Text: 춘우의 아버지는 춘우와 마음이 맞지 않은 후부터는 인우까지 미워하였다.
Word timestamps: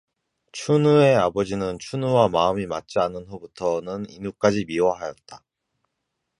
춘우의 0.51 1.15
아버지는 1.15 1.77
춘우와 1.77 2.29
마음이 2.29 2.65
맞지 2.65 2.97
않은 2.97 3.27
후부터는 3.27 4.09
인우까지 4.09 4.65
미워하였다. 4.65 5.43